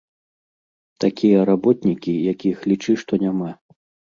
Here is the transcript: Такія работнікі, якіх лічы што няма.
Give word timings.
Такія 1.03 1.43
работнікі, 1.51 2.13
якіх 2.33 2.67
лічы 2.73 2.93
што 3.03 3.21
няма. 3.27 3.51